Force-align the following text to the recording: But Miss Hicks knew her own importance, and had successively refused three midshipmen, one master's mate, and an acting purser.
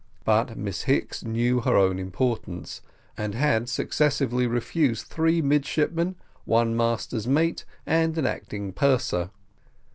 But 0.25 0.57
Miss 0.57 0.85
Hicks 0.89 1.23
knew 1.23 1.59
her 1.61 1.77
own 1.77 1.99
importance, 1.99 2.81
and 3.15 3.35
had 3.35 3.69
successively 3.69 4.47
refused 4.47 5.05
three 5.05 5.43
midshipmen, 5.43 6.15
one 6.43 6.75
master's 6.75 7.27
mate, 7.27 7.65
and 7.85 8.17
an 8.17 8.25
acting 8.25 8.73
purser. 8.73 9.29